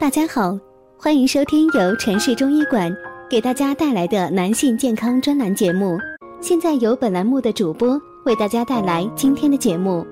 [0.00, 0.56] 大家好，
[0.96, 2.96] 欢迎收听由城市中医馆
[3.28, 5.98] 给大家带来的男性健康专栏节目。
[6.40, 10.06] 现在由本栏目的主播为大家带来今天的节目。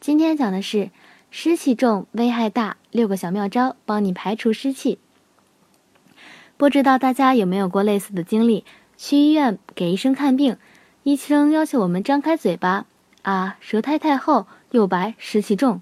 [0.00, 0.90] 今天讲的是
[1.30, 4.98] 湿气重危害大，六个小妙招帮你排除湿气。
[6.56, 8.64] 不知道大家有没有过类似的经历？
[8.96, 10.56] 去医院给医生看病，
[11.04, 12.86] 医生要求我们张开嘴巴。
[13.22, 15.80] 啊，舌苔太厚又白，湿气重。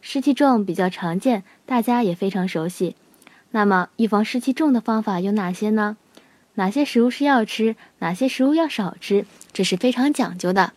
[0.00, 2.96] 湿气重比较常见，大家也非常熟悉。
[3.50, 5.96] 那么预防湿气重的方法有哪些呢？
[6.54, 10.72] 哪些食物是要吃，哪些食物要少吃，这是非常讲究的。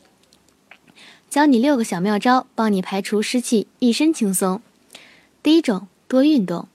[1.30, 4.62] 教你六个小妙招，帮你排除湿气，一身轻松。
[5.44, 6.68] 第一种，多运动。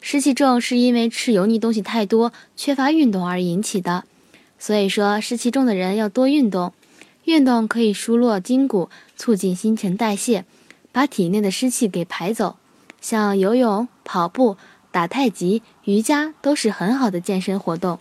[0.00, 4.04] 湿气重是因为吃油腻东西太多，缺乏运动而引起的。
[4.58, 6.72] 所以说，湿气重的人要多运动。
[7.24, 10.44] 运动可以疏络筋骨，促进新陈代谢，
[10.92, 12.56] 把体内的湿气给排走。
[13.00, 14.56] 像游泳、跑步、
[14.90, 18.00] 打太极、瑜伽都是很好的健身活动，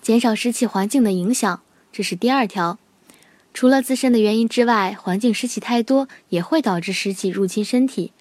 [0.00, 1.60] 减少湿气环境的影响。
[1.92, 2.78] 这是第二条。
[3.52, 8.12] 除了自身的原因之外，环境湿气太多也会导致湿气入侵身体。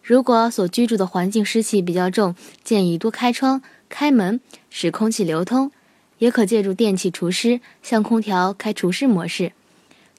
[0.00, 5.72] 如果所居住的环境湿气比较重，建议多开窗、开门，使空气流通。
[6.18, 9.52] 也可借助电器除湿，像空调开除湿模式。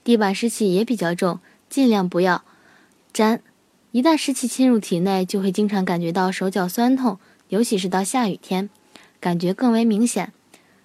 [0.03, 1.39] 地板湿气也比较重，
[1.69, 2.43] 尽量不要
[3.11, 3.41] 沾。
[3.91, 7.17] 一旦湿气侵入体内，就会经常感觉到手脚酸痛，
[7.49, 8.69] 尤其是到下雨天，
[9.19, 10.33] 感觉更为明显。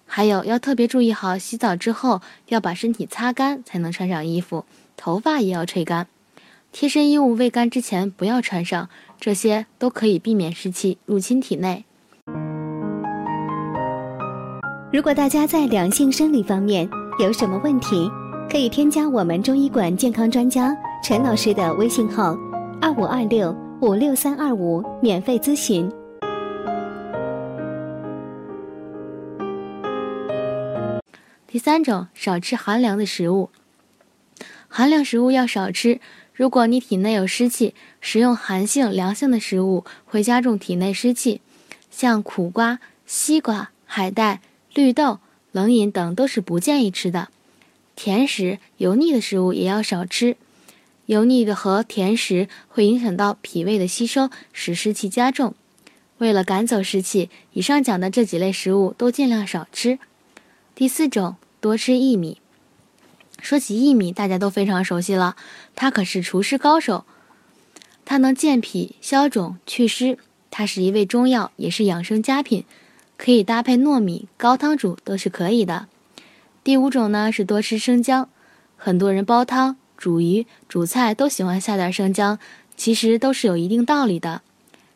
[0.05, 6.07] 还有要特别注意好，洗澡之后要把身体擦干，才能穿上衣服，头发也要吹干。
[6.71, 11.85] 贴身衣物未干之前不要穿上，这些都可以避免湿气入侵体内。
[14.91, 16.87] 如果大家在两性生理方面
[17.19, 18.09] 有什么问题，
[18.49, 22.37] 可以添加我们中医馆健康专家陈老师的微信号：
[22.79, 25.91] 二五二六五六三二五，免费咨询。
[31.47, 33.49] 第三种，少吃寒凉的食物。
[34.67, 35.99] 寒凉食物要少吃。
[36.33, 41.41] 如果你体内有湿气，食用寒性、凉性的食物会加重体内湿气，
[41.91, 44.41] 像苦瓜、西瓜、海带。
[44.73, 45.19] 绿豆、
[45.51, 47.29] 冷饮等都是不建议吃的。
[47.95, 50.37] 甜食、油腻的食物也要少吃。
[51.05, 55.53] 油腻的和甜食会影响到脾胃的吸收，使湿气加重。
[56.19, 59.99] 为了赶走湿气，以上讲的这几类食物都尽量少吃。
[60.73, 62.39] 第四种，多吃薏米。
[63.41, 65.35] 说起薏米，大家都非常熟悉了，
[65.75, 67.03] 它可是除湿高手。
[68.05, 70.17] 它能健脾、消肿、祛湿，
[70.49, 72.63] 它是一味中药，也是养生佳品。
[73.17, 75.87] 可以搭配糯米高汤煮都是可以的。
[76.63, 78.29] 第五种呢是多吃生姜，
[78.77, 82.39] 很多人煲汤、煮鱼、煮菜都喜欢下点生姜，
[82.77, 84.41] 其实都是有一定道理的。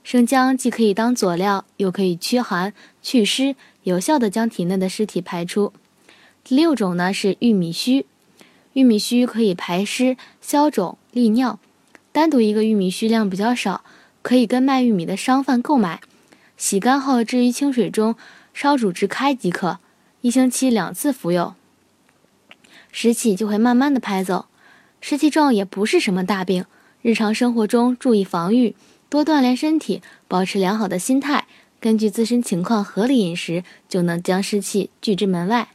[0.01, 5.73] 生姜既可以当佐料，又可以驱寒祛湿，有效的将体内的湿体排出。
[6.45, 8.05] 第六种呢是玉米须，
[8.71, 11.59] 玉米须可以排湿消肿利尿，
[12.13, 13.83] 单独一个玉米须量比较少，
[14.21, 15.99] 可以跟卖玉米的商贩购买。
[16.55, 18.15] 洗干后置于清水中
[18.53, 19.79] 烧煮至开即可，
[20.27, 21.55] 一星期两次服用，
[22.91, 24.47] 湿气就会慢慢的排走。
[24.99, 26.65] 湿气重也不是什么大病，
[27.01, 28.75] 日常生活中注意防御，
[29.07, 31.47] 多锻炼身体，保持良好的心态，
[31.79, 35.69] 根据自身情况合理饮食，就能将湿气拒之门外。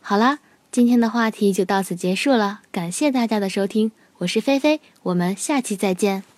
[0.00, 0.38] 好啦，
[0.70, 6.31] 今天的话题就到此结束了，感谢大家的收听，我是菲菲，我们下期再见。